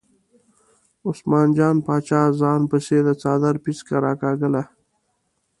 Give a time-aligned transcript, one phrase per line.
[1.07, 4.63] عثمان جان باچا ځان پسې د څادر پیڅکه راکاږله.